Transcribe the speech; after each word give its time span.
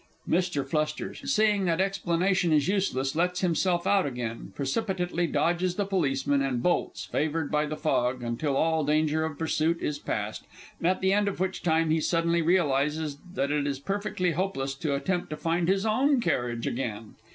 [MR. 0.27 0.65
F., 1.21 1.27
seeing 1.29 1.65
that 1.65 1.79
explanation 1.79 2.51
is 2.51 2.67
useless, 2.67 3.15
lets 3.15 3.41
himself 3.41 3.85
out 3.85 4.07
again, 4.07 4.51
precipitately, 4.55 5.27
dodges 5.27 5.75
the 5.75 5.85
POLICEMAN, 5.85 6.39
_and 6.39 6.59
bolts, 6.63 7.05
favoured 7.05 7.51
by 7.51 7.67
the 7.67 7.77
fog, 7.77 8.23
until 8.23 8.55
all 8.57 8.83
danger 8.83 9.23
of 9.23 9.37
pursuit 9.37 9.79
is 9.79 9.99
passed, 9.99 10.43
at 10.83 11.01
the 11.01 11.13
end 11.13 11.27
of 11.27 11.39
which 11.39 11.61
time 11.61 11.91
he 11.91 12.01
suddenly 12.01 12.41
realizes 12.41 13.19
that 13.35 13.51
it 13.51 13.67
is 13.67 13.77
perfectly 13.77 14.31
hopeless 14.31 14.73
to 14.73 14.95
attempt 14.95 15.29
to 15.29 15.37
find 15.37 15.67
his 15.67 15.85
own 15.85 16.19
carriage 16.19 16.65
again_. 16.65 17.11